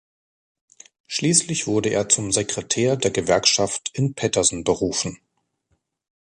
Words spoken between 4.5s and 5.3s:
berufen.